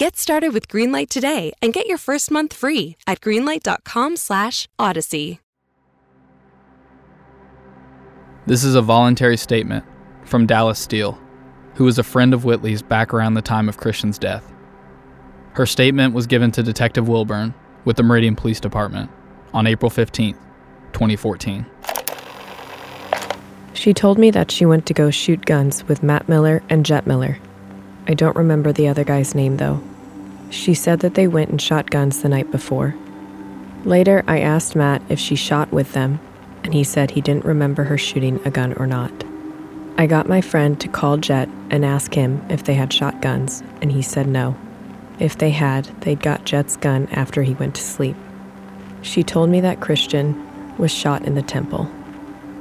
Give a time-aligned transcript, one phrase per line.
[0.00, 5.40] Get started with Greenlight today and get your first month free at greenlight.com/odyssey.
[8.46, 9.84] This is a voluntary statement
[10.24, 11.18] from Dallas Steele,
[11.74, 14.50] who was a friend of Whitley's back around the time of Christian's death.
[15.52, 17.52] Her statement was given to Detective Wilburn
[17.84, 19.10] with the Meridian Police Department
[19.52, 20.34] on April 15,
[20.94, 21.66] 2014.
[23.74, 27.06] She told me that she went to go shoot guns with Matt Miller and Jet
[27.06, 27.36] Miller.
[28.06, 29.80] I don't remember the other guy's name though.
[30.50, 32.94] She said that they went and shot guns the night before.
[33.84, 36.20] Later, I asked Matt if she shot with them,
[36.64, 39.12] and he said he didn't remember her shooting a gun or not.
[39.96, 43.92] I got my friend to call Jet and ask him if they had shotguns, and
[43.92, 44.56] he said no.
[45.18, 48.16] If they had, they'd got Jet's gun after he went to sleep.
[49.02, 51.90] She told me that Christian was shot in the temple.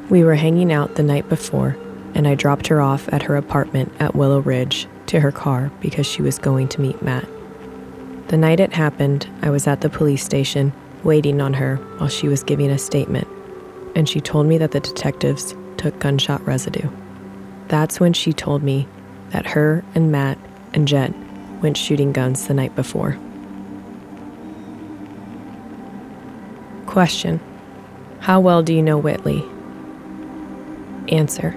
[0.10, 1.78] We were hanging out the night before,
[2.14, 6.08] and I dropped her off at her apartment at Willow Ridge to her car because
[6.08, 7.28] she was going to meet Matt.
[8.30, 10.72] The night it happened, I was at the police station
[11.04, 13.28] waiting on her while she was giving a statement,
[13.96, 16.90] and she told me that the detectives took gunshot residue.
[17.70, 18.88] That's when she told me
[19.32, 20.38] that her and Matt
[20.74, 21.14] and Jet
[21.62, 23.18] went shooting guns the night before.
[26.86, 27.40] Question
[28.20, 29.44] How well do you know Whitley?
[31.08, 31.52] Answer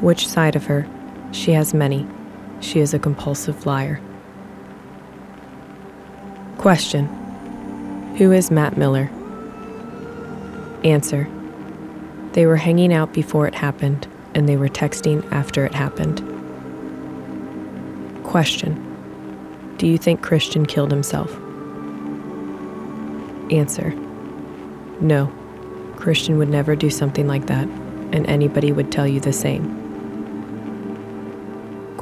[0.00, 0.86] Which side of her?
[1.32, 2.06] She has many.
[2.64, 4.00] She is a compulsive liar.
[6.56, 7.04] Question
[8.16, 9.10] Who is Matt Miller?
[10.82, 11.28] Answer
[12.32, 16.22] They were hanging out before it happened, and they were texting after it happened.
[18.24, 18.74] Question
[19.76, 21.30] Do you think Christian killed himself?
[23.52, 23.90] Answer
[25.02, 25.30] No.
[25.96, 27.68] Christian would never do something like that,
[28.10, 29.83] and anybody would tell you the same.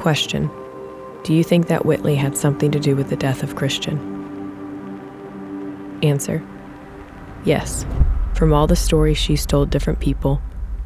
[0.03, 0.51] Question
[1.23, 3.97] Do you think that Whitley had something to do with the death of Christian?
[6.03, 6.43] Answer
[7.45, 7.85] Yes.
[8.33, 10.41] From all the stories she's told different people,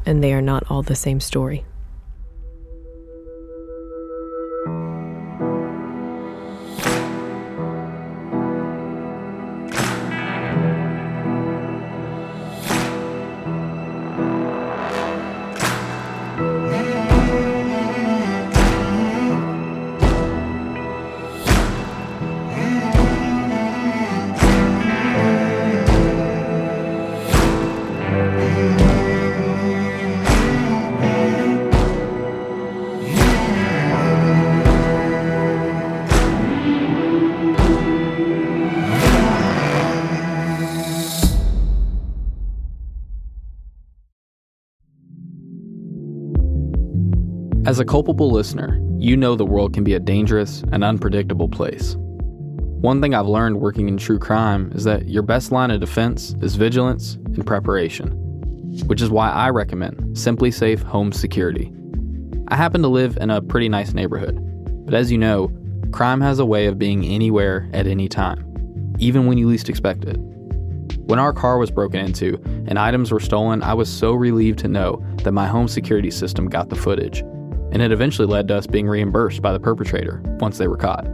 [0.06, 1.64] and they are not all the same story.
[47.78, 51.94] As a culpable listener, you know the world can be a dangerous and unpredictable place.
[51.96, 56.34] One thing I've learned working in true crime is that your best line of defense
[56.42, 58.08] is vigilance and preparation,
[58.86, 61.72] which is why I recommend SimpliSafe Home Security.
[62.48, 64.40] I happen to live in a pretty nice neighborhood,
[64.84, 65.48] but as you know,
[65.92, 70.04] crime has a way of being anywhere at any time, even when you least expect
[70.04, 70.16] it.
[71.06, 74.68] When our car was broken into and items were stolen, I was so relieved to
[74.68, 77.22] know that my home security system got the footage
[77.72, 81.06] and it eventually led to us being reimbursed by the perpetrator once they were caught.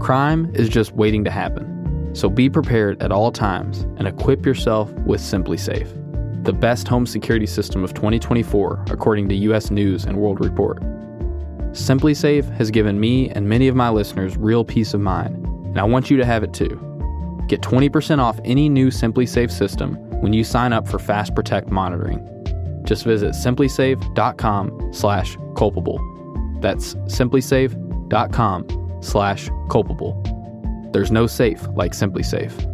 [0.00, 4.92] Crime is just waiting to happen, so be prepared at all times and equip yourself
[5.06, 10.44] with SimpliSafe, the best home security system of 2024 according to US News and World
[10.44, 10.80] Report.
[11.72, 15.84] SimpliSafe has given me and many of my listeners real peace of mind, and I
[15.84, 16.84] want you to have it too.
[17.48, 22.26] Get 20% off any new SimpliSafe system when you sign up for Fast Protect monitoring
[22.88, 26.00] just visit simplisafe.com slash culpable.
[26.60, 30.90] That's simplisafe.com slash culpable.
[30.92, 32.64] There's no safe like SimpliSafe.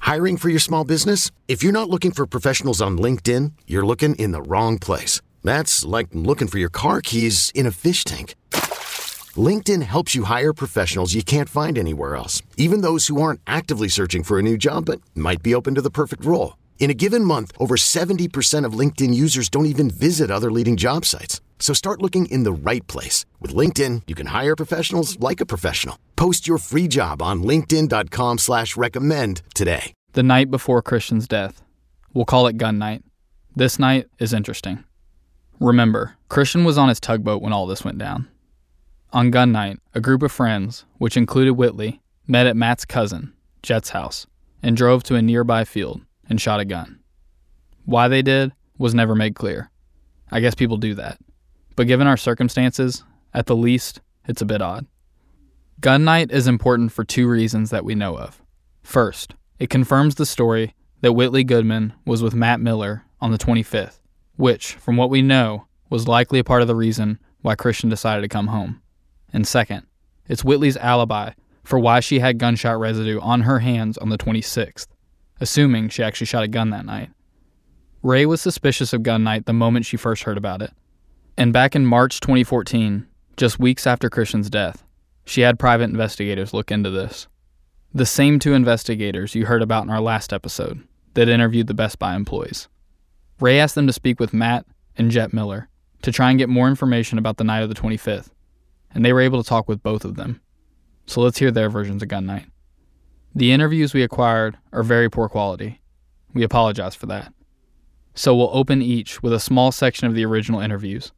[0.00, 1.30] Hiring for your small business?
[1.48, 5.20] If you're not looking for professionals on LinkedIn, you're looking in the wrong place.
[5.42, 8.34] That's like looking for your car keys in a fish tank.
[9.36, 13.88] LinkedIn helps you hire professionals you can't find anywhere else, even those who aren't actively
[13.88, 16.56] searching for a new job but might be open to the perfect role.
[16.78, 21.04] In a given month, over 70% of LinkedIn users don't even visit other leading job
[21.04, 21.40] sites.
[21.58, 23.26] So start looking in the right place.
[23.40, 25.98] With LinkedIn, you can hire professionals like a professional.
[26.14, 29.92] Post your free job on linkedin.com slash recommend today.
[30.12, 31.62] The night before Christian's death.
[32.14, 33.02] We'll call it gun night.
[33.54, 34.84] This night is interesting.
[35.60, 38.28] Remember, Christian was on his tugboat when all this went down.
[39.12, 43.32] On gun night, a group of friends, which included Whitley, met at Matt's cousin,
[43.62, 44.26] Jet's house,
[44.62, 46.98] and drove to a nearby field and shot a gun.
[47.84, 49.70] Why they did was never made clear.
[50.30, 51.18] I guess people do that.
[51.76, 54.86] But given our circumstances, at the least, it's a bit odd.
[55.80, 58.42] Gun night is important for two reasons that we know of.
[58.82, 64.00] First, it confirms the story that Whitley Goodman was with Matt Miller on the 25th,
[64.36, 68.22] which, from what we know, was likely a part of the reason why Christian decided
[68.22, 68.82] to come home.
[69.36, 69.86] And second,
[70.30, 74.86] it's Whitley's alibi for why she had gunshot residue on her hands on the 26th,
[75.42, 77.10] assuming she actually shot a gun that night.
[78.02, 80.70] Ray was suspicious of gun night the moment she first heard about it.
[81.36, 83.06] And back in March 2014,
[83.36, 84.82] just weeks after Christian's death,
[85.26, 87.28] she had private investigators look into this.
[87.92, 90.82] The same two investigators you heard about in our last episode
[91.12, 92.68] that interviewed the Best Buy employees.
[93.38, 94.64] Ray asked them to speak with Matt
[94.96, 95.68] and Jet Miller
[96.00, 98.30] to try and get more information about the night of the 25th,
[98.96, 100.40] and they were able to talk with both of them.
[101.04, 102.46] So let's hear their versions of gun night.
[103.34, 105.82] The interviews we acquired are very poor quality.
[106.32, 107.30] We apologize for that.
[108.14, 111.12] So we'll open each with a small section of the original interviews,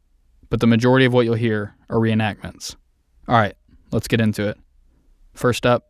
[0.50, 2.74] but the majority of what you'll hear are reenactments.
[3.28, 3.54] All right,
[3.92, 4.58] let's get into it.
[5.34, 5.84] First up,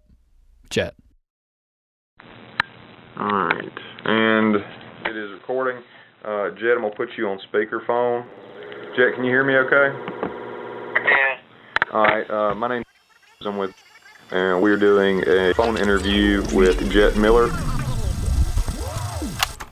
[0.69, 0.95] Jet.
[3.19, 4.57] All right, and
[5.07, 5.83] it is recording.
[6.23, 8.27] Uh, Jet, I'm gonna put you on speakerphone.
[8.95, 9.55] Jet, can you hear me?
[9.57, 9.89] Okay.
[11.03, 11.38] Yeah.
[11.91, 12.29] All right.
[12.31, 12.85] Uh, my name
[13.41, 13.75] is I'm with,
[14.31, 17.49] and we're doing a phone interview with Jet Miller.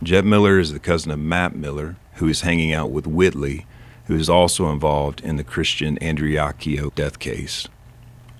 [0.02, 3.66] Jet Miller is the cousin of Matt Miller, who is hanging out with Whitley,
[4.06, 7.68] who is also involved in the Christian Andreacchio death case.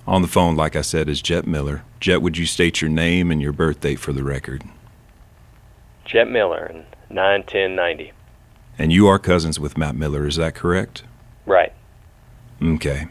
[0.07, 1.83] On the phone, like I said, is Jet Miller.
[1.99, 4.63] Jet, would you state your name and your birth date for the record?
[6.05, 6.73] Jet Miller,
[7.11, 8.13] 91090.
[8.79, 11.03] And you are cousins with Matt Miller, is that correct?
[11.45, 11.73] Right.
[12.61, 13.07] Okay.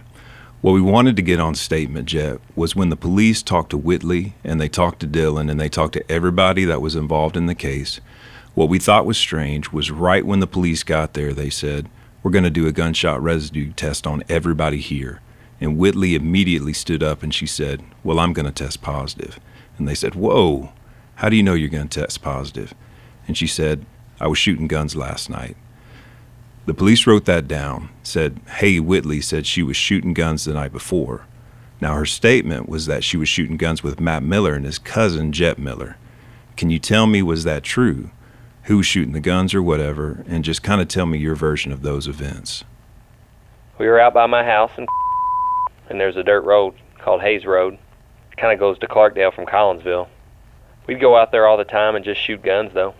[0.67, 4.35] What we wanted to get on statement, Jet, was when the police talked to Whitley
[4.43, 7.55] and they talked to Dylan and they talked to everybody that was involved in the
[7.55, 8.01] case.
[8.57, 11.89] What we thought was strange was right when the police got there, they said,
[12.21, 15.21] We're going to do a gunshot residue test on everybody here.
[15.61, 19.39] And Whitley immediately stood up and she said, Well, I'm going to test positive.
[19.79, 20.73] And they said, Whoa,
[21.15, 22.75] how do you know you're going to test positive?
[23.29, 23.87] And she said,
[24.19, 25.57] I was shooting guns last night.
[26.67, 30.73] The police wrote that down, said, Hey, Whitley said she was shooting guns the night
[30.73, 31.25] before.
[31.81, 35.31] Now, her statement was that she was shooting guns with Matt Miller and his cousin,
[35.31, 35.97] Jet Miller.
[36.57, 38.11] Can you tell me, was that true?
[38.65, 40.25] Who was shooting the guns or whatever?
[40.27, 42.65] And just kind of tell me your version of those events.
[43.79, 44.89] We were out by my house, and,
[45.89, 47.75] and there's a dirt road called Hayes Road.
[48.33, 50.09] It kind of goes to Clarkdale from Collinsville.
[50.89, 52.95] We'd go out there all the time and just shoot guns, though.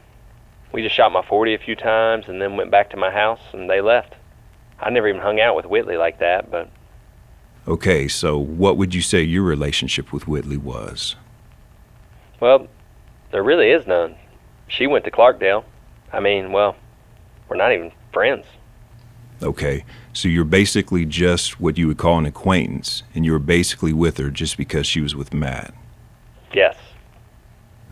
[0.73, 3.41] We just shot my 40 a few times and then went back to my house,
[3.53, 4.15] and they left.
[4.81, 6.69] I never even hung out with Whitley like that, but
[7.69, 11.17] Okay, so what would you say your relationship with Whitley was?
[12.39, 12.69] Well,
[13.33, 14.15] there really is none.
[14.69, 15.65] She went to Clarkdale.
[16.13, 16.77] I mean, well,
[17.49, 18.47] we're not even friends.
[19.43, 23.93] Okay, so you're basically just what you would call an acquaintance, and you were basically
[23.93, 25.75] with her just because she was with Matt.
[26.53, 26.76] Yes.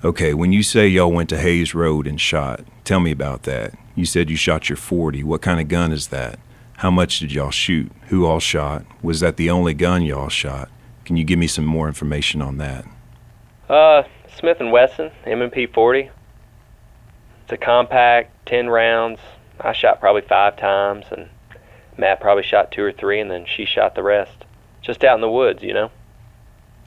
[0.05, 3.73] Okay, when you say y'all went to Hayes Road and shot, tell me about that.
[3.95, 5.23] You said you shot your 40.
[5.23, 6.39] What kind of gun is that?
[6.77, 7.91] How much did y'all shoot?
[8.09, 8.85] Who all shot?
[9.03, 10.69] Was that the only gun y'all shot?
[11.07, 12.85] Can you give me some more information on that?
[13.67, 14.03] Uh,
[14.37, 16.11] Smith and Wesson M&P 40.
[17.45, 19.21] It's a compact, 10 rounds.
[19.59, 21.31] I shot probably five times, and
[21.97, 24.45] Matt probably shot two or three, and then she shot the rest.
[24.83, 25.91] Just out in the woods, you know.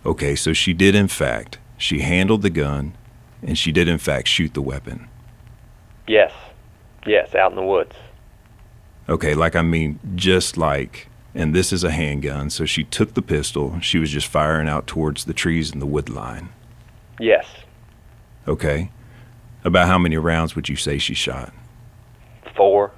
[0.06, 1.58] Okay, so she did in fact.
[1.80, 2.96] She handled the gun,
[3.42, 5.08] and she did in fact shoot the weapon.
[6.08, 6.32] Yes.
[7.06, 7.96] Yes, out in the woods.
[9.10, 13.22] Okay, like I mean, just like, and this is a handgun, so she took the
[13.22, 16.50] pistol, she was just firing out towards the trees in the wood line.
[17.20, 17.46] Yes.
[18.48, 18.92] Okay.
[19.64, 21.54] About how many rounds would you say she shot?
[22.56, 22.92] Four.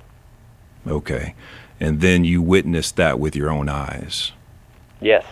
[0.88, 1.36] Okay.
[1.80, 4.32] And then you witnessed that with your own eyes.
[5.02, 5.26] Yes.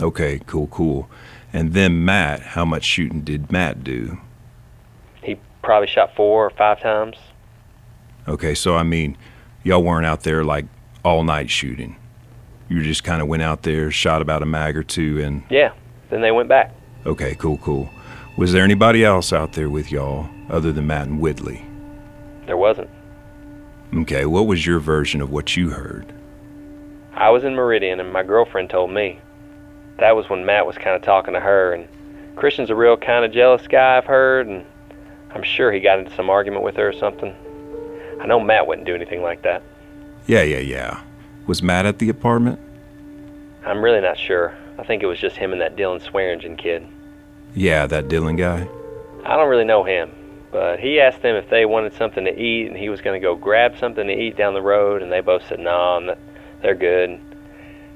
[0.00, 1.08] Okay, cool, cool.
[1.52, 4.18] And then Matt, how much shooting did Matt do?
[5.22, 7.16] He probably shot four or five times.
[8.28, 9.16] Okay, so I mean,
[9.64, 10.66] y'all weren't out there like
[11.04, 11.96] all night shooting.
[12.68, 15.72] You just kind of went out there, shot about a mag or two, and Yeah.
[16.08, 16.72] Then they went back.
[17.06, 17.88] okay, cool, cool.
[18.36, 21.64] Was there anybody else out there with y'all other than Matt and Whitley?
[22.46, 22.88] There wasn't.
[23.94, 26.12] Okay, what was your version of what you heard?
[27.14, 29.18] I was in Meridian, and my girlfriend told me.
[30.00, 31.86] That was when Matt was kind of talking to her, and
[32.36, 34.64] Christian's a real kind of jealous guy, I've heard, and
[35.34, 37.34] I'm sure he got into some argument with her or something.
[38.20, 39.62] I know Matt wouldn't do anything like that.
[40.26, 41.00] Yeah, yeah, yeah.
[41.46, 42.58] Was Matt at the apartment?
[43.64, 44.54] I'm really not sure.
[44.78, 46.86] I think it was just him and that Dylan Swearingen kid.
[47.54, 48.68] Yeah, that Dylan guy.
[49.24, 50.10] I don't really know him,
[50.50, 53.24] but he asked them if they wanted something to eat, and he was going to
[53.24, 56.14] go grab something to eat down the road, and they both said, no, nah,
[56.62, 57.20] they're good.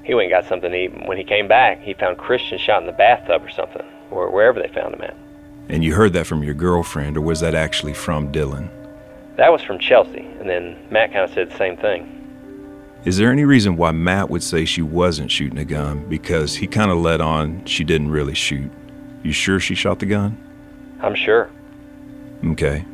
[0.05, 1.07] He went and got something to eat.
[1.07, 4.61] When he came back, he found Christian shot in the bathtub or something, or wherever
[4.61, 5.17] they found him at.
[5.67, 8.69] And you heard that from your girlfriend, or was that actually from Dylan?
[9.37, 12.11] That was from Chelsea, and then Matt kind of said the same thing.
[13.03, 16.07] Is there any reason why Matt would say she wasn't shooting a gun?
[16.07, 18.71] Because he kind of let on she didn't really shoot.
[19.23, 20.37] You sure she shot the gun?
[21.01, 21.49] I'm sure.
[22.45, 22.85] Okay.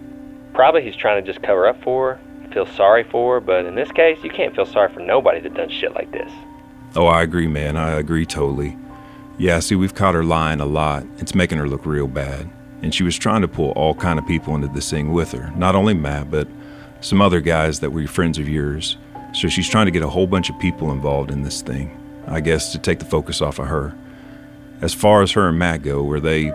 [0.53, 3.75] Probably he's trying to just cover up for her, feel sorry for her, but in
[3.75, 6.31] this case, you can't feel sorry for nobody that done shit like this.
[6.95, 7.77] Oh, I agree, man.
[7.77, 8.77] I agree totally.
[9.37, 11.05] Yeah, see, we've caught her lying a lot.
[11.17, 12.49] It's making her look real bad.
[12.81, 15.51] And she was trying to pull all kind of people into this thing with her.
[15.55, 16.47] Not only Matt, but
[16.99, 18.97] some other guys that were friends of yours.
[19.33, 21.97] So she's trying to get a whole bunch of people involved in this thing.
[22.27, 23.95] I guess to take the focus off of her.
[24.81, 26.45] As far as her and Matt go, were they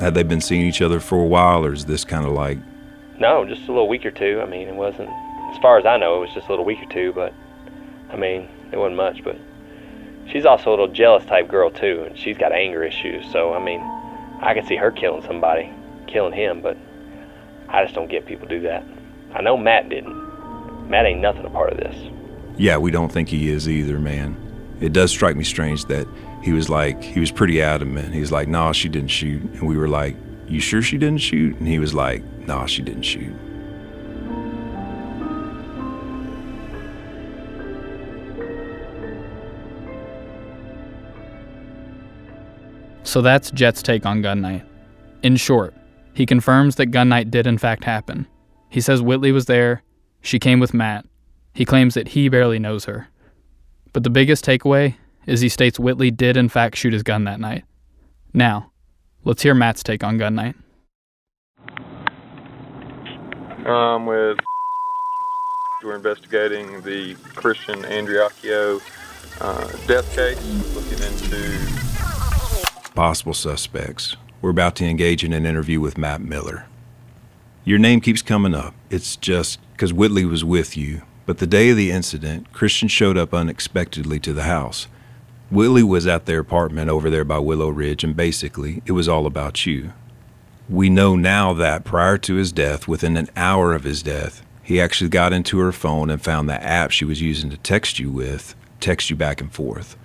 [0.00, 2.58] had they been seeing each other for a while, or is this kind of like?
[3.18, 4.40] No, just a little week or two.
[4.40, 5.08] I mean, it wasn't.
[5.50, 7.12] As far as I know, it was just a little week or two.
[7.12, 7.32] But
[8.10, 9.24] I mean, it wasn't much.
[9.24, 9.36] But
[10.30, 13.30] she's also a little jealous type girl too, and she's got anger issues.
[13.32, 13.80] So I mean,
[14.40, 15.72] I could see her killing somebody,
[16.06, 16.60] killing him.
[16.60, 16.76] But
[17.68, 18.84] I just don't get people do that.
[19.34, 20.88] I know Matt didn't.
[20.88, 21.96] Matt ain't nothing a part of this.
[22.56, 24.36] Yeah, we don't think he is either, man.
[24.80, 26.06] It does strike me strange that
[26.42, 28.14] he was like, he was pretty adamant.
[28.14, 29.42] He's like, nah, she didn't shoot.
[29.42, 30.16] And we were like,
[30.48, 31.56] you sure she didn't shoot?
[31.56, 33.34] And he was like, nah, she didn't shoot.
[43.08, 44.66] So that's Jet's take on gun night.
[45.22, 45.72] In short,
[46.12, 48.26] he confirms that gun night did in fact happen.
[48.68, 49.82] He says Whitley was there,
[50.20, 51.06] she came with Matt.
[51.54, 53.08] He claims that he barely knows her.
[53.94, 57.40] But the biggest takeaway is he states Whitley did in fact shoot his gun that
[57.40, 57.64] night.
[58.34, 58.72] Now,
[59.24, 60.56] let's hear Matt's take on gun night.
[63.66, 64.36] Um, with
[65.82, 68.82] we're investigating the Christian Andreacchio
[69.40, 71.87] uh, death case, looking into
[72.98, 74.16] possible suspects.
[74.42, 76.66] We're about to engage in an interview with Matt Miller.
[77.64, 78.74] Your name keeps coming up.
[78.90, 81.02] It's just because Whitley was with you.
[81.24, 84.88] But the day of the incident, Christian showed up unexpectedly to the house.
[85.48, 89.26] Whitley was at their apartment over there by Willow Ridge, and basically, it was all
[89.26, 89.92] about you.
[90.68, 94.80] We know now that prior to his death, within an hour of his death, he
[94.80, 98.10] actually got into her phone and found the app she was using to text you
[98.10, 99.96] with, text you back and forth.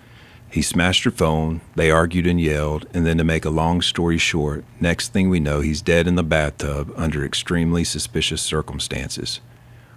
[0.53, 4.19] He smashed her phone, they argued and yelled, and then to make a long story
[4.19, 9.39] short, next thing we know, he's dead in the bathtub under extremely suspicious circumstances.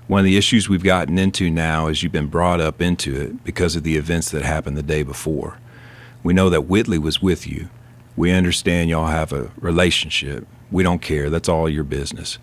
[0.06, 3.44] One of the issues we've gotten into now is you've been brought up into it
[3.44, 5.58] because of the events that happened the day before.
[6.22, 7.68] We know that Whitley was with you.
[8.16, 10.46] We understand y'all have a relationship.
[10.70, 11.28] We don't care.
[11.28, 12.38] That's all your business.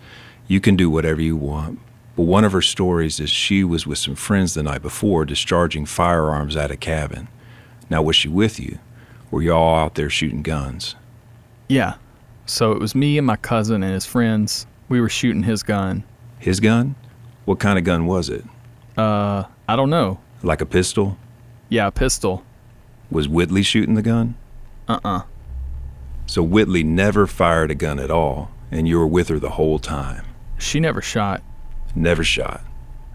[0.46, 1.80] You can do whatever you want.
[2.14, 5.84] But one of her stories is she was with some friends the night before discharging
[5.84, 7.26] firearms at a cabin.
[7.90, 8.78] Now, was she with you?
[9.30, 10.94] Were y'all out there shooting guns?
[11.68, 11.94] Yeah.
[12.46, 14.66] So it was me and my cousin and his friends.
[14.88, 16.04] We were shooting his gun.
[16.38, 16.94] His gun?
[17.44, 18.44] What kind of gun was it?
[18.96, 20.20] Uh, I don't know.
[20.42, 21.16] Like a pistol?
[21.68, 22.44] Yeah, a pistol.
[23.10, 24.34] Was Whitley shooting the gun?
[24.88, 25.22] Uh uh
[26.26, 29.78] So Whitley never fired a gun at all, and you were with her the whole
[29.78, 30.24] time?
[30.58, 31.42] She never shot.
[31.94, 32.60] Never shot.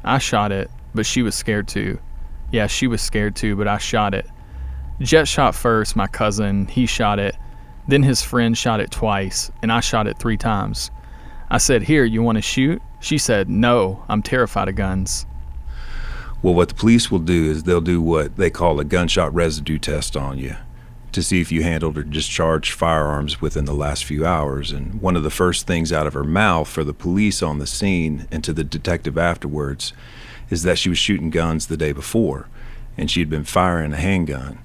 [0.04, 2.00] I shot it, but she was scared too.
[2.52, 4.26] Yeah, she was scared too, but I shot it.
[5.02, 7.36] Jet shot first, my cousin, he shot it.
[7.88, 10.92] Then his friend shot it twice, and I shot it three times.
[11.50, 12.82] I said, Here, you want to shoot?
[13.00, 15.26] She said, No, I'm terrified of guns.
[16.42, 19.78] Well, what the police will do is they'll do what they call a gunshot residue
[19.78, 20.56] test on you
[21.12, 24.72] to see if you handled or discharged firearms within the last few hours.
[24.72, 27.66] And one of the first things out of her mouth for the police on the
[27.66, 29.92] scene and to the detective afterwards
[30.50, 32.48] is that she was shooting guns the day before
[32.96, 34.60] and she had been firing a handgun.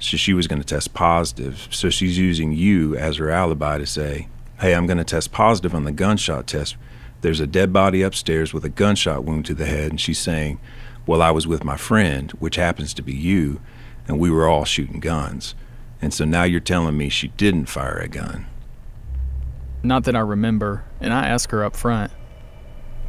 [0.00, 1.68] So she was going to test positive.
[1.70, 4.28] So she's using you as her alibi to say,
[4.58, 6.76] Hey, I'm going to test positive on the gunshot test
[7.20, 10.58] there's a dead body upstairs with a gunshot wound to the head, and she's saying,
[11.06, 13.60] Well, I was with my friend, which happens to be you,
[14.08, 15.54] and we were all shooting guns.
[16.00, 18.46] And so now you're telling me she didn't fire a gun.
[19.82, 22.10] Not that I remember, and I asked her up front.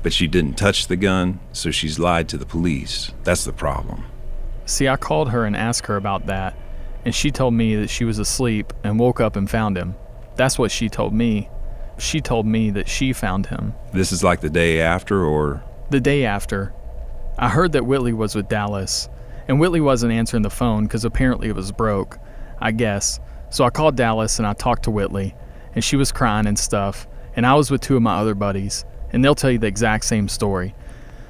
[0.04, 3.12] But she didn't touch the gun, so she's lied to the police.
[3.24, 4.04] That's the problem.
[4.66, 6.58] See, I called her and asked her about that,
[7.06, 9.96] and she told me that she was asleep and woke up and found him.
[10.36, 11.50] That's what she told me.
[11.98, 13.74] She told me that she found him.
[13.94, 16.74] This is like the day after, or The day after,
[17.38, 19.10] I heard that Whitley was with Dallas,
[19.48, 22.18] and Whitley wasn't answering the phone because apparently it was broke,
[22.60, 23.20] I guess.
[23.50, 25.36] So I called Dallas and I talked to Whitley,
[25.76, 28.86] and she was crying and stuff, and I was with two of my other buddies,
[29.12, 30.74] and they'll tell you the exact same story.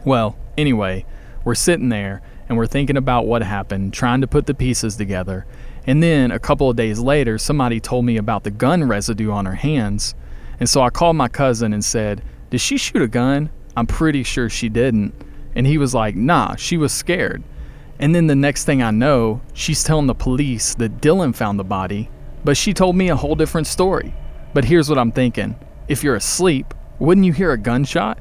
[0.05, 1.05] Well, anyway,
[1.43, 5.45] we're sitting there and we're thinking about what happened, trying to put the pieces together.
[5.87, 9.45] And then a couple of days later, somebody told me about the gun residue on
[9.45, 10.13] her hands.
[10.59, 13.49] And so I called my cousin and said, Did she shoot a gun?
[13.75, 15.13] I'm pretty sure she didn't.
[15.55, 17.43] And he was like, Nah, she was scared.
[17.99, 21.63] And then the next thing I know, she's telling the police that Dylan found the
[21.63, 22.09] body,
[22.43, 24.13] but she told me a whole different story.
[24.53, 25.55] But here's what I'm thinking
[25.87, 28.19] if you're asleep, wouldn't you hear a gunshot?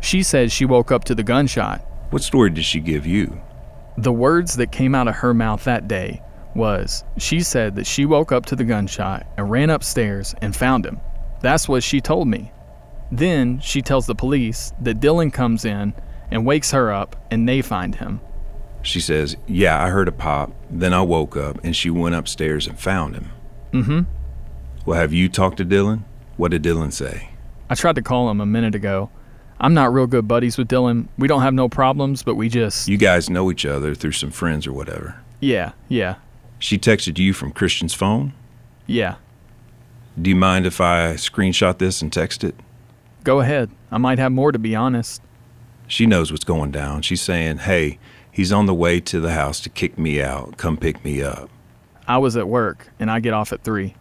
[0.00, 1.84] She says she woke up to the gunshot.
[2.10, 3.40] what story did she give you?
[3.98, 6.22] The words that came out of her mouth that day
[6.54, 10.84] was she said that she woke up to the gunshot and ran upstairs and found
[10.84, 11.00] him.
[11.40, 12.52] That's what she told me.
[13.12, 15.94] Then she tells the police that Dylan comes in
[16.30, 18.20] and wakes her up and they find him.
[18.82, 20.52] She says, Yeah, I heard a pop.
[20.70, 23.30] Then I woke up and she went upstairs and found him.
[23.72, 24.00] Mm hmm.
[24.86, 26.02] Well, have you talked to Dylan?
[26.36, 27.30] What did Dylan say?
[27.68, 29.10] I tried to call him a minute ago.
[29.60, 31.08] I'm not real good buddies with Dylan.
[31.18, 32.88] We don't have no problems, but we just.
[32.88, 35.20] You guys know each other through some friends or whatever.
[35.40, 36.16] Yeah, yeah,
[36.60, 38.32] She texted you from Christian's phone?
[38.86, 39.16] yeah.
[40.20, 42.54] Do you mind if I screenshot this and text it?
[43.24, 43.70] Go ahead.
[43.90, 45.22] I might have more to be honest.
[45.86, 47.02] She knows what's going down.
[47.02, 47.98] She's saying, Hey,
[48.30, 50.56] he's on the way to the house to kick me out.
[50.58, 51.48] Come pick me up.
[52.08, 53.94] I was at work and I get off at 3.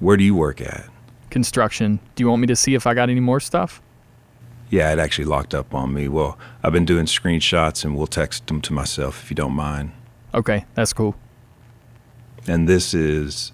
[0.00, 0.88] Where do you work at?
[1.28, 2.00] Construction.
[2.14, 3.80] Do you want me to see if I got any more stuff?
[4.70, 6.08] Yeah, it actually locked up on me.
[6.08, 9.92] Well, I've been doing screenshots and we'll text them to myself if you don't mind.
[10.34, 11.14] Okay, that's cool.
[12.46, 13.52] And this is.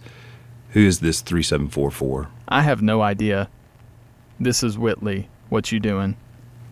[0.70, 2.28] Who is this 3744?
[2.48, 3.48] I have no idea.
[4.38, 5.28] This is Whitley.
[5.48, 6.16] What you doing?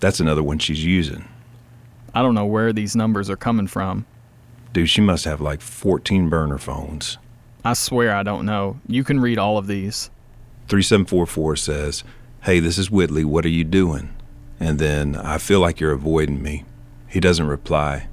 [0.00, 1.26] That's another one she's using.
[2.14, 4.04] I don't know where these numbers are coming from.
[4.72, 7.18] Dude, she must have like 14 burner phones.
[7.64, 8.78] I swear I don't know.
[8.86, 10.10] You can read all of these.
[10.68, 12.04] 3744 says,
[12.42, 13.24] Hey, this is Whitley.
[13.24, 14.14] What are you doing?
[14.60, 16.64] And then, I feel like you're avoiding me.
[17.08, 18.08] He doesn't reply.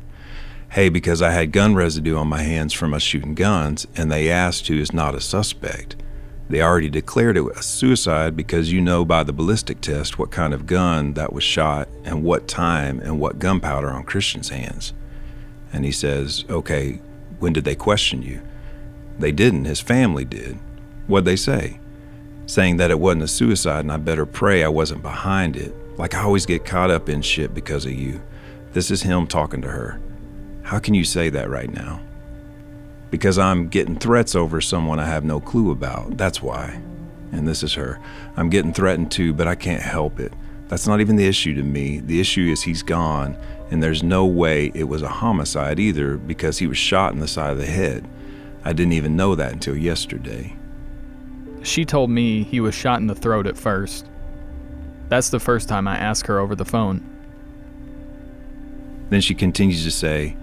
[0.71, 4.31] Hey, because I had gun residue on my hands from us shooting guns, and they
[4.31, 5.97] asked who is not a suspect.
[6.47, 10.53] They already declared it a suicide because you know by the ballistic test what kind
[10.53, 14.93] of gun that was shot and what time and what gunpowder on Christian's hands.
[15.73, 17.01] And he says, Okay,
[17.39, 18.41] when did they question you?
[19.19, 19.65] They didn't.
[19.65, 20.57] His family did.
[21.07, 21.81] What'd they say?
[22.45, 25.75] Saying that it wasn't a suicide and I better pray I wasn't behind it.
[25.97, 28.21] Like I always get caught up in shit because of you.
[28.71, 29.99] This is him talking to her.
[30.71, 31.99] How can you say that right now?
[33.09, 36.15] Because I'm getting threats over someone I have no clue about.
[36.15, 36.81] That's why.
[37.33, 37.99] And this is her.
[38.37, 40.31] I'm getting threatened too, but I can't help it.
[40.69, 41.99] That's not even the issue to me.
[41.99, 43.35] The issue is he's gone,
[43.69, 47.27] and there's no way it was a homicide either because he was shot in the
[47.27, 48.07] side of the head.
[48.63, 50.55] I didn't even know that until yesterday.
[51.63, 54.05] She told me he was shot in the throat at first.
[55.09, 57.03] That's the first time I asked her over the phone.
[59.09, 60.37] Then she continues to say,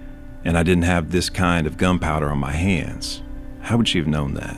[0.48, 3.22] and I didn't have this kind of gunpowder on my hands.
[3.60, 4.56] How would she have known that?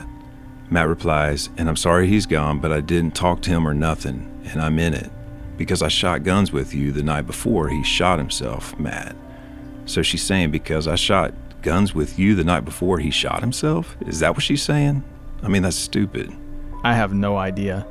[0.69, 4.41] Matt replies, and I'm sorry he's gone, but I didn't talk to him or nothing,
[4.45, 5.11] and I'm in it.
[5.57, 9.17] Because I shot guns with you the night before he shot himself, Matt.
[9.85, 13.97] So she's saying, because I shot guns with you the night before he shot himself?
[14.07, 15.03] Is that what she's saying?
[15.43, 16.33] I mean, that's stupid.
[16.85, 17.85] I have no idea.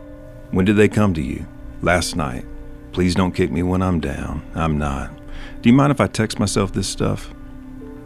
[0.52, 1.46] When did they come to you?
[1.82, 2.46] Last night.
[2.92, 4.42] Please don't kick me when I'm down.
[4.54, 5.14] I'm not.
[5.60, 7.34] Do you mind if I text myself this stuff?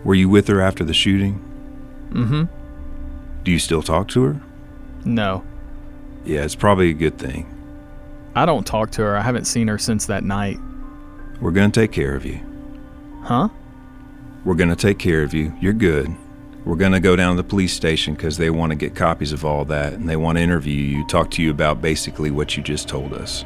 [0.04, 1.40] Were you with her after the shooting?
[2.10, 2.44] Mm hmm.
[3.42, 4.40] Do you still talk to her?
[5.04, 5.44] No.
[6.24, 7.50] Yeah, it's probably a good thing.
[8.34, 9.16] I don't talk to her.
[9.16, 10.58] I haven't seen her since that night.
[11.40, 12.40] We're gonna take care of you.
[13.22, 13.48] Huh?
[14.44, 15.52] We're gonna take care of you.
[15.60, 16.14] You're good.
[16.64, 19.44] We're gonna go down to the police station because they want to get copies of
[19.44, 22.62] all that and they want to interview you, talk to you about basically what you
[22.62, 23.44] just told us.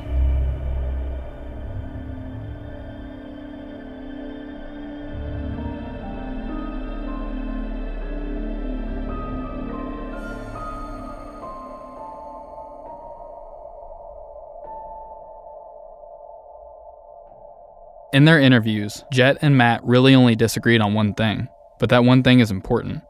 [18.18, 21.46] In their interviews, Jet and Matt really only disagreed on one thing,
[21.78, 23.00] but that one thing is important.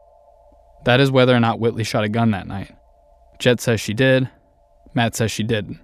[0.85, 2.71] That is whether or not Whitley shot a gun that night.
[3.39, 4.29] Jet says she did,
[4.93, 5.79] Matt says she didn't.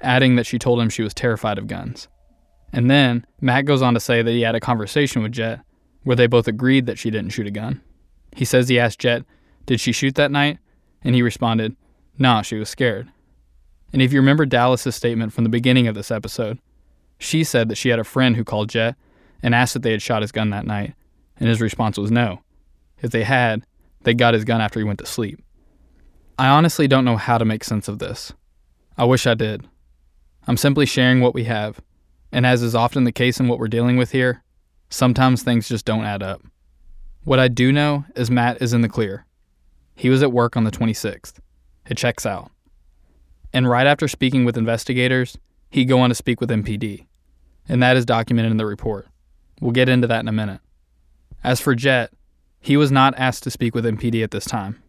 [0.00, 2.08] adding that she told him she was terrified of guns.
[2.72, 5.60] And then Matt goes on to say that he had a conversation with Jet
[6.02, 7.80] where they both agreed that she didn't shoot a gun.
[8.34, 9.22] He says he asked Jet,
[9.66, 10.58] Did she shoot that night?
[11.04, 11.76] And he responded,
[12.18, 13.08] Nah, she was scared.
[13.92, 16.58] And if you remember Dallas's statement from the beginning of this episode,
[17.18, 18.96] she said that she had a friend who called Jet
[19.42, 20.94] and asked if they had shot his gun that night,
[21.38, 22.40] and his response was no.
[23.00, 23.64] If they had,
[24.02, 25.42] they got his gun after he went to sleep.
[26.38, 28.32] I honestly don't know how to make sense of this.
[28.96, 29.66] I wish I did.
[30.46, 31.80] I'm simply sharing what we have,
[32.32, 34.42] and as is often the case in what we're dealing with here,
[34.88, 36.42] sometimes things just don't add up.
[37.24, 39.26] What I do know is Matt is in the clear.
[39.94, 41.34] He was at work on the 26th.
[41.86, 42.50] It checks out.
[43.52, 45.36] And right after speaking with investigators,
[45.70, 47.07] he'd go on to speak with MPD.
[47.68, 49.08] And that is documented in the report.
[49.60, 50.60] We'll get into that in a minute.
[51.44, 52.12] As for Jet,
[52.60, 54.82] he was not asked to speak with MPD at this time.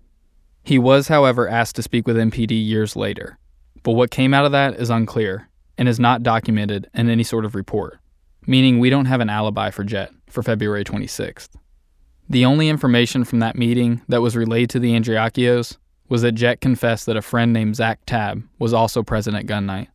[0.64, 3.38] He was, however, asked to speak with MPD years later,
[3.84, 7.46] but what came out of that is unclear and is not documented in any sort
[7.46, 8.00] of report,
[8.46, 11.50] meaning we don't have an alibi for Jet for February 26th.
[12.30, 15.78] The only information from that meeting that was relayed to the Andreacchios
[16.10, 19.66] was that Jet confessed that a friend named Zach Tabb was also present at gun
[19.66, 19.90] night,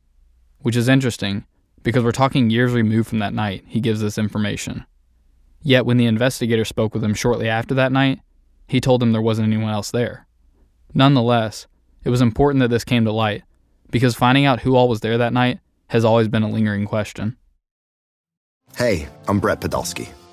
[0.61, 1.44] which is interesting
[1.85, 4.85] because we're talking years removed from that night he gives this information.
[5.62, 8.20] Yet when the investigator spoke with him shortly after that night,
[8.66, 10.27] he told him there wasn't anyone else there.
[10.92, 11.68] Nonetheless,
[12.03, 13.44] it was important that this came to light
[13.90, 17.37] because finding out who all was there that night has always been a lingering question.
[18.77, 20.09] Hey, I'm Brett Podolsky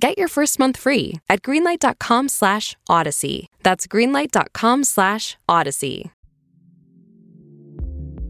[0.00, 3.48] Get your first month free at greenlight.com slash odyssey.
[3.64, 6.12] That's greenlight.com slash odyssey.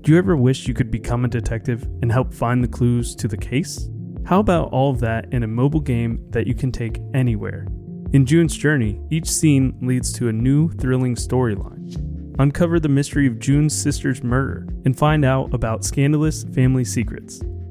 [0.00, 3.28] Do you ever wish you could become a detective and help find the clues to
[3.28, 3.90] the case?
[4.24, 7.66] How about all of that in a mobile game that you can take anywhere?
[8.14, 12.34] In June's Journey, each scene leads to a new thrilling storyline.
[12.38, 17.42] Uncover the mystery of June's sister's murder and find out about scandalous family secrets.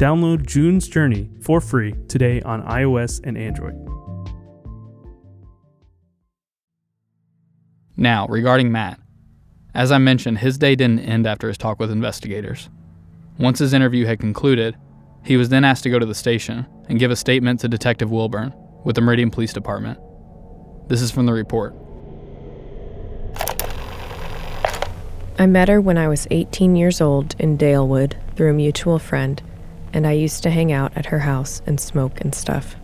[0.00, 3.76] Download June's Journey for free today on iOS and Android.
[7.98, 8.98] Now, regarding Matt,
[9.74, 12.70] as I mentioned, his day didn't end after his talk with investigators.
[13.38, 14.74] Once his interview had concluded,
[15.22, 18.10] he was then asked to go to the station and give a statement to Detective
[18.10, 19.98] Wilburn with the Meridian Police Department.
[20.88, 21.74] This is from the report.
[25.38, 29.42] I met her when I was 18 years old in Dalewood through a mutual friend
[29.92, 32.76] and I used to hang out at her house and smoke and stuff.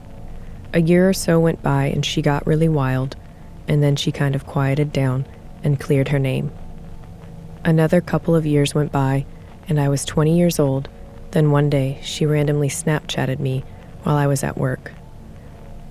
[0.74, 3.16] A year or so went by and she got really wild,
[3.68, 5.26] and then she kind of quieted down
[5.62, 6.52] and cleared her name.
[7.64, 9.26] Another couple of years went by,
[9.68, 10.88] and I was 20 years old.
[11.32, 13.64] Then one day, she randomly Snapchatted me
[14.02, 14.92] while I was at work.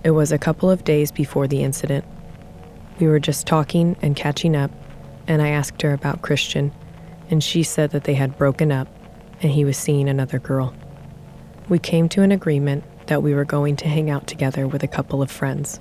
[0.04, 2.06] It was a couple of days before the incident.
[3.00, 4.72] We were just talking and catching up,
[5.28, 6.72] and I asked her about Christian,
[7.30, 8.88] and she said that they had broken up
[9.42, 10.74] and he was seeing another girl
[11.68, 14.88] we came to an agreement that we were going to hang out together with a
[14.88, 15.80] couple of friends.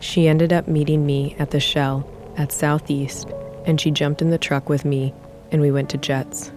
[0.00, 3.28] She ended up meeting me at the Shell at Southeast,
[3.66, 5.14] and she jumped in the truck with me,
[5.50, 6.52] and we went to Jets.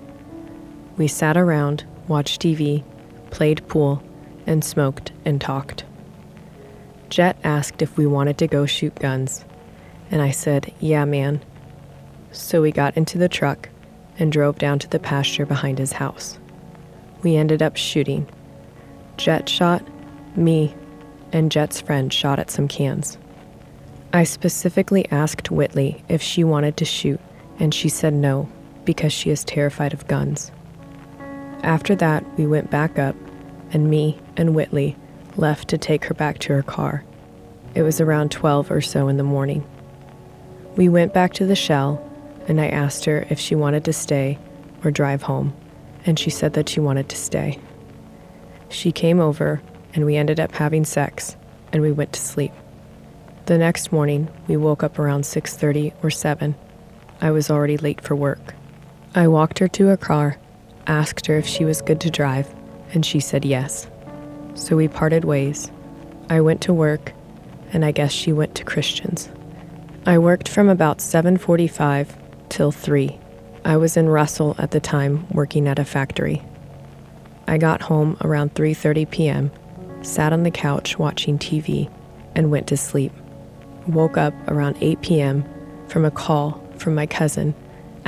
[0.97, 2.83] We sat around, watched TV,
[3.31, 4.01] played pool,
[4.45, 5.83] and smoked and talked.
[7.09, 9.45] Jet asked if we wanted to go shoot guns,
[10.09, 11.41] and I said, Yeah, man.
[12.31, 13.69] So we got into the truck
[14.19, 16.39] and drove down to the pasture behind his house.
[17.23, 18.27] We ended up shooting.
[19.17, 19.83] Jet shot,
[20.37, 20.73] me,
[21.33, 23.17] and Jet's friend shot at some cans.
[24.13, 27.19] I specifically asked Whitley if she wanted to shoot,
[27.59, 28.47] and she said no
[28.85, 30.51] because she is terrified of guns.
[31.63, 33.15] After that, we went back up,
[33.71, 34.95] and me and Whitley
[35.35, 37.03] left to take her back to her car.
[37.75, 39.67] It was around 12 or so in the morning.
[40.77, 42.01] We went back to the shell,
[42.47, 44.39] and I asked her if she wanted to stay
[44.83, 45.53] or drive home,
[46.05, 47.59] and she said that she wanted to stay.
[48.69, 49.61] She came over,
[49.93, 51.35] and we ended up having sex,
[51.71, 52.51] and we went to sleep.
[53.45, 56.55] The next morning, we woke up around 6:30 or 7.
[57.21, 58.53] I was already late for work.
[59.15, 60.37] I walked her to her car,
[60.85, 62.53] asked her if she was good to drive,
[62.93, 63.87] and she said yes.
[64.53, 65.71] So we parted ways.
[66.29, 67.13] I went to work,
[67.73, 69.29] and I guess she went to Christian's.
[70.05, 72.15] I worked from about 7:45
[72.49, 73.17] till 3.
[73.65, 76.41] I was in Russell at the time working at a factory.
[77.47, 79.51] I got home around 3:30 p.m.,
[80.01, 81.89] sat on the couch watching TV,
[82.35, 83.11] and went to sleep.
[83.87, 85.45] Woke up around 8 p.m.
[85.87, 87.55] from a call from my cousin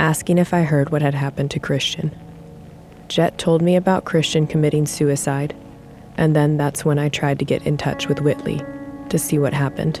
[0.00, 2.10] asking if I heard what had happened to Christian.
[3.08, 5.54] Jet told me about Christian committing suicide,
[6.16, 8.62] and then that's when I tried to get in touch with Whitley
[9.10, 10.00] to see what happened.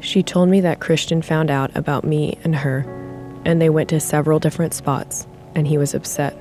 [0.00, 2.80] She told me that Christian found out about me and her,
[3.44, 6.36] and they went to several different spots, and he was upset.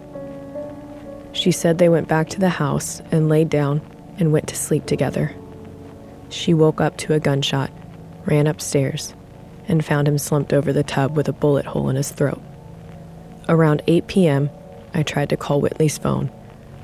[1.34, 3.82] She said they went back to the house and laid down
[4.18, 5.36] and went to sleep together.
[6.30, 7.72] She woke up to a gunshot,
[8.26, 9.14] ran upstairs,
[9.68, 12.42] and found him slumped over the tub with a bullet hole in his throat.
[13.50, 14.50] Around 8 p.m.,
[14.94, 16.32] I tried to call Whitley's phone,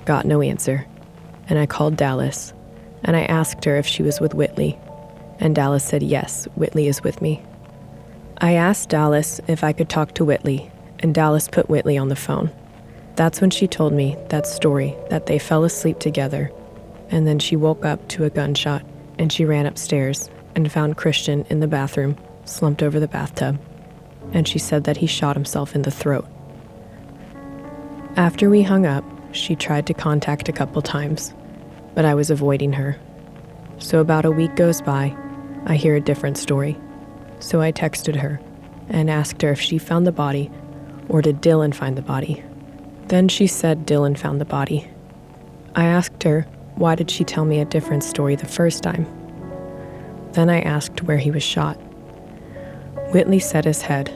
[0.05, 0.85] got no answer,
[1.47, 2.53] and I called Dallas,
[3.03, 4.77] and I asked her if she was with Whitley,
[5.39, 7.41] and Dallas said yes, Whitley is with me.
[8.39, 12.15] I asked Dallas if I could talk to Whitley, and Dallas put Whitley on the
[12.15, 12.51] phone.
[13.19, 16.53] That's when she told me that story that they fell asleep together,
[17.09, 18.85] and then she woke up to a gunshot,
[19.17, 23.59] and she ran upstairs and found Christian in the bathroom slumped over the bathtub,
[24.31, 26.25] and she said that he shot himself in the throat.
[28.15, 29.03] After we hung up,
[29.33, 31.33] she tried to contact a couple times,
[31.95, 32.97] but I was avoiding her.
[33.79, 35.13] So about a week goes by,
[35.65, 36.77] I hear a different story.
[37.41, 38.39] So I texted her
[38.87, 40.49] and asked her if she found the body
[41.09, 42.45] or did Dylan find the body.
[43.09, 44.87] Then she said Dylan found the body.
[45.75, 49.05] I asked her why did she tell me a different story the first time.
[50.31, 51.75] Then I asked where he was shot.
[53.11, 54.13] Whitley set his head.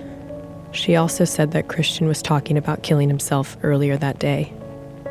[0.72, 4.54] She also said that Christian was talking about killing himself earlier that day.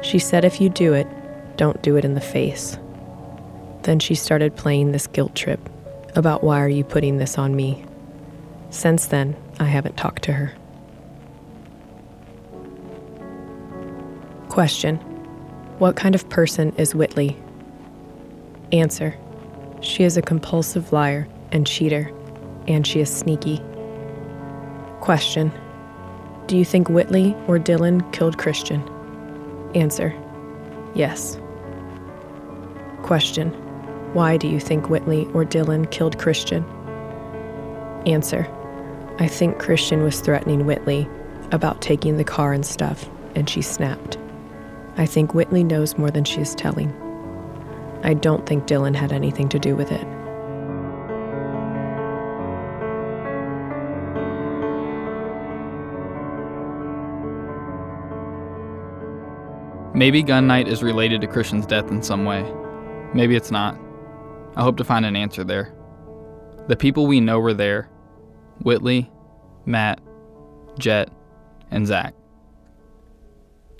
[0.00, 1.06] She said if you do it,
[1.56, 2.78] don't do it in the face.
[3.82, 5.60] Then she started playing this guilt trip
[6.14, 7.84] about why are you putting this on me.
[8.70, 10.54] Since then, I haven't talked to her.
[14.52, 14.96] Question
[15.78, 17.38] What kind of person is Whitley?
[18.70, 19.16] Answer
[19.80, 22.12] She is a compulsive liar and cheater,
[22.68, 23.62] and she is sneaky.
[25.00, 25.50] Question
[26.48, 28.82] Do you think Whitley or Dylan killed Christian?
[29.74, 30.14] Answer
[30.94, 31.40] Yes.
[33.02, 33.52] Question
[34.12, 36.62] Why do you think Whitley or Dylan killed Christian?
[38.04, 38.46] Answer
[39.18, 41.08] I think Christian was threatening Whitley
[41.52, 44.18] about taking the car and stuff, and she snapped.
[44.96, 46.92] I think Whitley knows more than she is telling.
[48.04, 50.06] I don't think Dylan had anything to do with it.
[59.94, 62.42] Maybe gun night is related to Christian's death in some way.
[63.14, 63.78] Maybe it's not.
[64.56, 65.72] I hope to find an answer there.
[66.66, 67.88] The people we know were there
[68.62, 69.10] Whitley,
[69.64, 70.00] Matt,
[70.78, 71.10] Jet,
[71.70, 72.14] and Zach.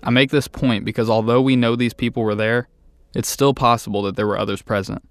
[0.03, 2.69] I make this point because although we know these people were there,
[3.15, 5.07] it's still possible that there were others present.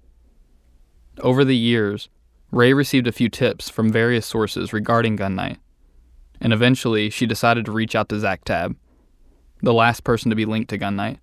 [1.20, 2.08] Over the years,
[2.50, 5.58] Ray received a few tips from various sources regarding gun night,
[6.40, 8.76] and eventually she decided to reach out to Zach Tab,
[9.62, 11.18] the last person to be linked to gun night,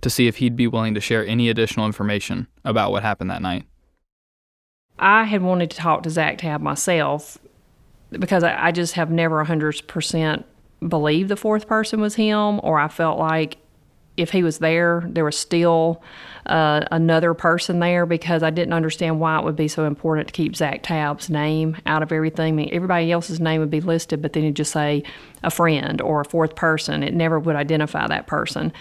[0.00, 3.42] to see if he'd be willing to share any additional information about what happened that
[3.42, 3.66] night.
[4.98, 7.38] I had wanted to talk to Zach Tab myself
[8.10, 10.44] because I, just have never 100%
[10.88, 13.58] believed the fourth person was him, or I felt like
[14.16, 16.02] if he was there, there was still
[16.46, 20.32] uh, another person there because I didn't understand why it would be so important to
[20.32, 22.54] keep Zach Tabb's name out of everything.
[22.54, 25.02] I mean, everybody else's name would be listed, but then you'd just say
[25.42, 27.02] a friend or a fourth person.
[27.02, 28.72] It never would identify that person.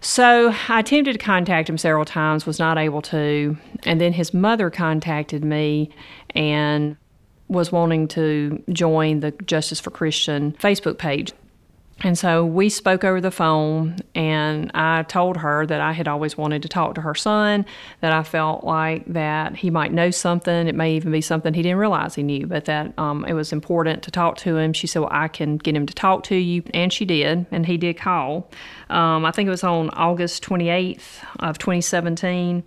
[0.00, 3.56] So I attempted to contact him several times, was not able to.
[3.84, 5.90] And then his mother contacted me
[6.30, 6.96] and
[7.48, 11.32] was wanting to join the Justice for Christian Facebook page.
[12.04, 16.38] And so we spoke over the phone, and I told her that I had always
[16.38, 17.66] wanted to talk to her son,
[18.02, 20.68] that I felt like that he might know something.
[20.68, 23.52] It may even be something he didn't realize he knew, but that um, it was
[23.52, 24.72] important to talk to him.
[24.74, 26.62] She said, Well, I can get him to talk to you.
[26.72, 28.48] And she did, and he did call.
[28.90, 32.62] Um, I think it was on August 28th of 2017.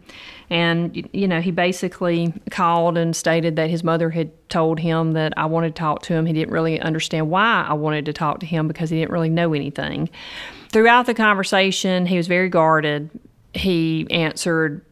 [0.52, 5.32] And, you know, he basically called and stated that his mother had told him that
[5.38, 6.26] I wanted to talk to him.
[6.26, 9.30] He didn't really understand why I wanted to talk to him because he didn't really
[9.30, 10.10] know anything.
[10.68, 13.10] Throughout the conversation, he was very guarded.
[13.54, 14.84] He answered,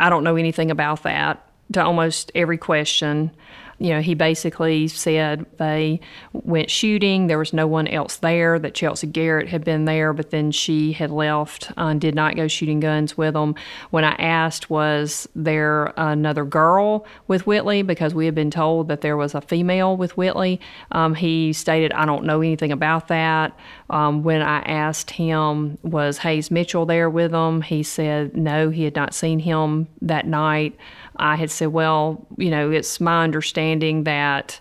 [0.00, 3.30] I don't know anything about that, to almost every question
[3.78, 6.00] you know, he basically said they
[6.32, 7.28] went shooting.
[7.28, 10.92] There was no one else there, that Chelsea Garrett had been there, but then she
[10.92, 13.54] had left uh, and did not go shooting guns with them.
[13.90, 17.82] When I asked, was there another girl with Whitley?
[17.82, 20.60] Because we had been told that there was a female with Whitley.
[20.90, 23.56] Um, he stated, I don't know anything about that.
[23.90, 27.62] Um, when I asked him, was Hayes Mitchell there with them?
[27.62, 30.76] He said, no, he had not seen him that night.
[31.18, 34.60] I had said, well, you know, it's my understanding that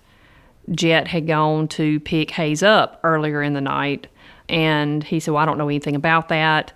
[0.71, 4.07] Jet had gone to pick Hayes up earlier in the night.
[4.49, 6.73] And he said, well, I don't know anything about that.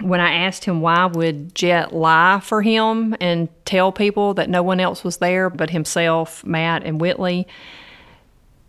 [0.00, 4.62] When I asked him why would Jet lie for him and tell people that no
[4.62, 7.46] one else was there but himself, Matt, and Whitley,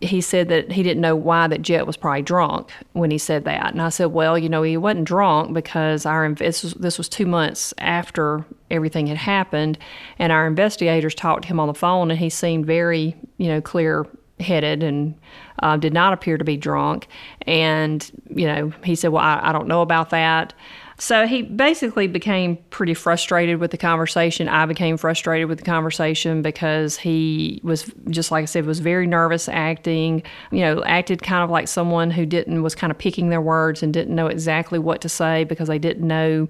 [0.02, 3.44] he said that he didn't know why that Jet was probably drunk when he said
[3.44, 3.72] that.
[3.72, 7.08] And I said, well, you know, he wasn't drunk because our this was, this was
[7.08, 9.78] two months after everything had happened,
[10.18, 13.60] and our investigators talked to him on the phone, and he seemed very, you know,
[13.60, 14.06] clear
[14.40, 15.14] headed and
[15.62, 17.06] uh, did not appear to be drunk.
[17.42, 20.52] And you know, he said, well, I, I don't know about that.
[21.02, 24.48] So he basically became pretty frustrated with the conversation.
[24.48, 29.08] I became frustrated with the conversation because he was just like I said was very
[29.08, 33.30] nervous acting, you know, acted kind of like someone who didn't was kind of picking
[33.30, 36.48] their words and didn't know exactly what to say because they didn't know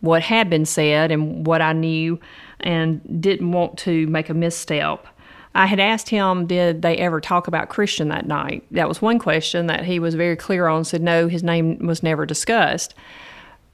[0.00, 2.20] what had been said and what I knew
[2.60, 5.06] and didn't want to make a misstep.
[5.54, 8.66] I had asked him, did they ever talk about Christian that night?
[8.70, 12.02] That was one question that he was very clear on, said no, his name was
[12.02, 12.94] never discussed.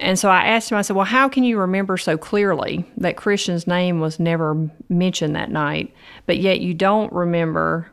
[0.00, 3.16] And so I asked him, I said, Well, how can you remember so clearly that
[3.16, 5.94] Christian's name was never mentioned that night,
[6.26, 7.92] but yet you don't remember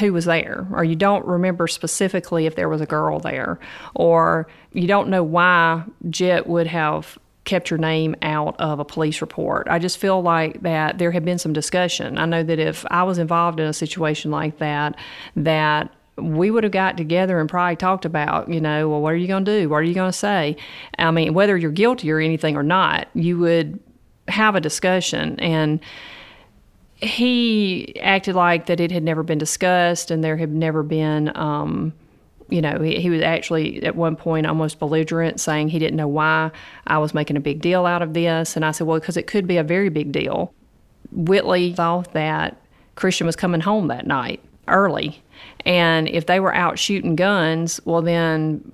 [0.00, 3.60] who was there, or you don't remember specifically if there was a girl there,
[3.94, 9.20] or you don't know why Jet would have kept your name out of a police
[9.20, 9.68] report.
[9.70, 12.18] I just feel like that there had been some discussion.
[12.18, 14.96] I know that if I was involved in a situation like that,
[15.36, 19.16] that we would have got together and probably talked about, you know, well, what are
[19.16, 19.68] you going to do?
[19.68, 20.56] What are you going to say?
[20.98, 23.80] I mean, whether you're guilty or anything or not, you would
[24.28, 25.38] have a discussion.
[25.40, 25.80] And
[26.96, 31.92] he acted like that it had never been discussed and there had never been, um,
[32.48, 36.08] you know, he, he was actually at one point almost belligerent, saying he didn't know
[36.08, 36.52] why
[36.86, 38.54] I was making a big deal out of this.
[38.54, 40.54] And I said, well, because it could be a very big deal.
[41.10, 42.56] Whitley thought that
[42.94, 45.22] Christian was coming home that night early.
[45.64, 48.72] And if they were out shooting guns, well, then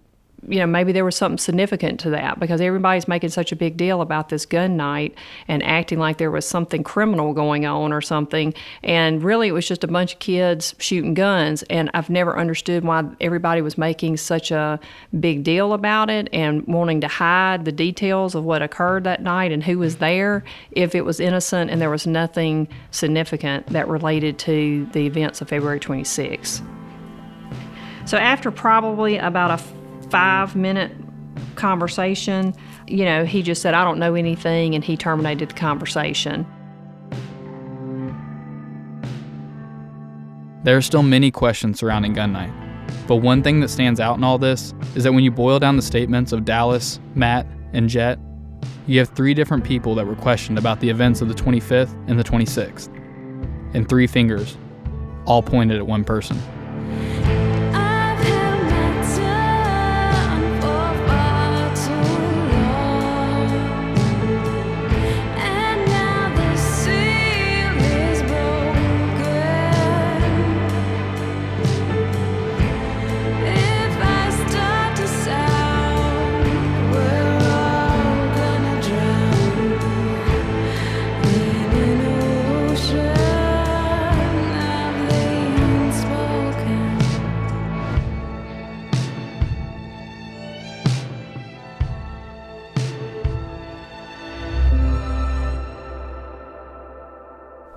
[0.48, 3.76] you know, maybe there was something significant to that because everybody's making such a big
[3.76, 5.14] deal about this gun night
[5.48, 8.54] and acting like there was something criminal going on or something.
[8.82, 11.62] And really, it was just a bunch of kids shooting guns.
[11.64, 14.80] And I've never understood why everybody was making such a
[15.18, 19.52] big deal about it and wanting to hide the details of what occurred that night
[19.52, 24.38] and who was there if it was innocent and there was nothing significant that related
[24.38, 26.62] to the events of February 26.
[28.06, 29.79] So, after probably about a
[30.10, 30.92] five minute
[31.54, 32.54] conversation,
[32.86, 36.46] you know, he just said, I don't know anything, and he terminated the conversation.
[40.62, 42.52] There are still many questions surrounding gun night,
[43.06, 45.76] but one thing that stands out in all this is that when you boil down
[45.76, 48.18] the statements of Dallas, Matt, and Jet,
[48.86, 52.18] you have three different people that were questioned about the events of the 25th and
[52.18, 52.88] the 26th,
[53.74, 54.58] and three fingers,
[55.24, 56.38] all pointed at one person.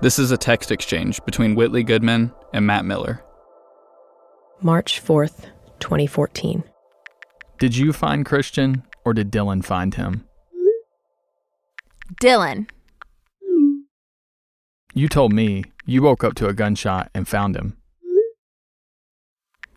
[0.04, 3.24] This is a text exchange between Whitley Goodman and Matt Miller.
[4.60, 5.46] March 4th,
[5.78, 6.62] 2014.
[7.58, 10.28] Did you find Christian or did Dylan find him?
[12.20, 12.68] Dylan.
[14.92, 17.78] You told me you woke up to a gunshot and found him.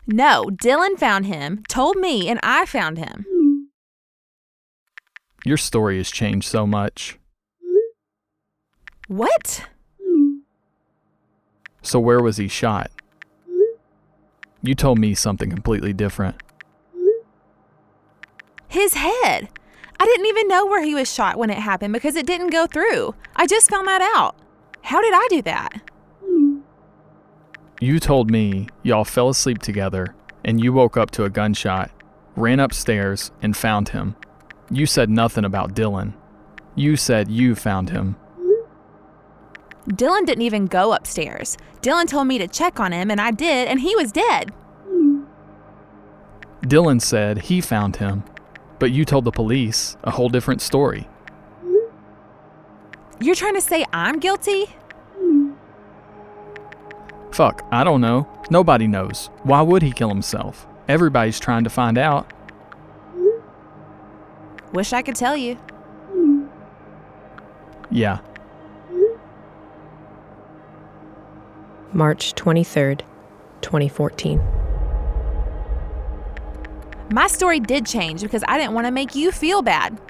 [0.06, 3.24] No, Dylan found him, told me, and I found him.
[5.46, 7.18] Your story has changed so much.
[9.06, 9.66] What?
[11.88, 12.90] So, where was he shot?
[14.60, 16.36] You told me something completely different.
[18.68, 19.48] His head.
[19.98, 22.66] I didn't even know where he was shot when it happened because it didn't go
[22.66, 23.14] through.
[23.36, 24.36] I just found that out.
[24.82, 25.80] How did I do that?
[27.80, 30.14] You told me y'all fell asleep together
[30.44, 31.90] and you woke up to a gunshot,
[32.36, 34.14] ran upstairs, and found him.
[34.70, 36.12] You said nothing about Dylan.
[36.74, 38.16] You said you found him.
[39.88, 41.56] Dylan didn't even go upstairs.
[41.80, 44.52] Dylan told me to check on him, and I did, and he was dead.
[46.62, 48.24] Dylan said he found him,
[48.78, 51.08] but you told the police a whole different story.
[53.20, 54.66] You're trying to say I'm guilty?
[57.32, 58.28] Fuck, I don't know.
[58.50, 59.30] Nobody knows.
[59.42, 60.66] Why would he kill himself?
[60.88, 62.32] Everybody's trying to find out.
[64.72, 65.58] Wish I could tell you.
[67.90, 68.18] Yeah.
[71.98, 73.00] March 23rd,
[73.60, 74.40] 2014.
[77.10, 80.00] My story did change because I didn't want to make you feel bad.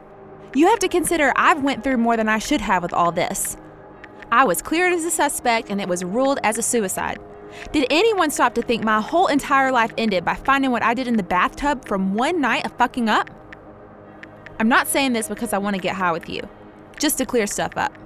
[0.55, 3.57] You have to consider I've went through more than I should have with all this.
[4.31, 7.21] I was cleared as a suspect and it was ruled as a suicide.
[7.73, 11.09] Did anyone stop to think my whole entire life ended by finding what I did
[11.09, 13.31] in the bathtub from one night of fucking up?
[14.61, 16.47] I'm not saying this because I want to get high with you,
[16.99, 17.97] just to clear stuff up.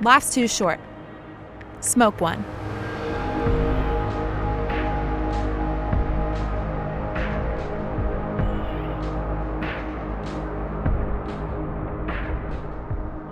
[0.00, 0.78] Life's too short.
[1.80, 2.44] Smoke one.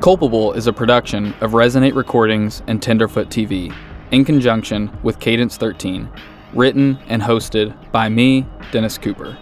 [0.00, 3.74] Culpable is a production of Resonate Recordings and Tenderfoot TV
[4.12, 6.08] in conjunction with Cadence 13,
[6.52, 9.36] written and hosted by me, Dennis Cooper.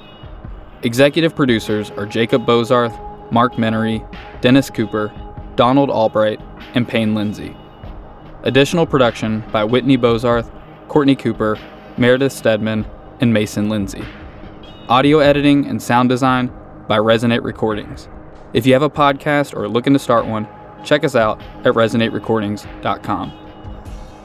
[0.83, 2.99] Executive producers are Jacob Bozarth,
[3.31, 4.07] Mark Menery,
[4.41, 5.13] Dennis Cooper,
[5.57, 6.41] Donald Albright,
[6.75, 7.57] and Payne Lindsay.
[8.43, 10.51] Additional production by Whitney Bozarth,
[10.89, 11.59] Courtney Cooper,
[11.97, 12.85] Meredith Stedman,
[13.21, 14.05] and Mason Lindsay.
[14.89, 16.53] Audio editing and sound design
[16.89, 18.09] by Resonate Recordings.
[18.53, 20.47] If you have a podcast or are looking to start one,
[20.85, 23.33] check us out at resonaterecordings.com.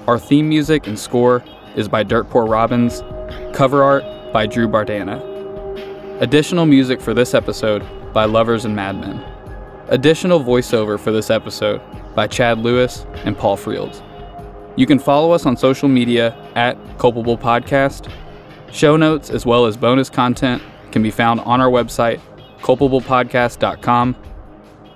[0.07, 1.43] Our theme music and score
[1.75, 3.03] is by Dirt Poor Robins,
[3.53, 4.03] cover art
[4.33, 5.21] by Drew Bardana.
[6.21, 9.23] Additional music for this episode by Lovers and Madmen.
[9.89, 11.81] Additional voiceover for this episode
[12.13, 14.03] by Chad Lewis and Paul Frields.
[14.77, 18.11] You can follow us on social media at Culpable Podcast.
[18.71, 20.61] Show notes as well as bonus content
[20.91, 22.21] can be found on our website,
[22.59, 24.15] culpablepodcast.com.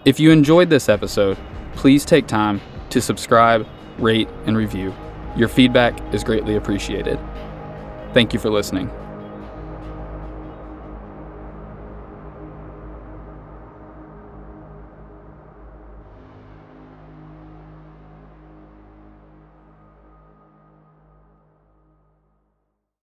[0.05, 1.39] If you enjoyed this episode,
[1.75, 3.67] please take time to subscribe,
[3.97, 4.93] rate, and review.
[5.35, 7.19] Your feedback is greatly appreciated.
[8.13, 8.91] Thank you for listening.